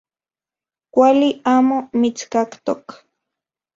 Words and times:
Kuali 0.93 1.29
amo 1.53 1.77
mitskaktok. 1.99 2.83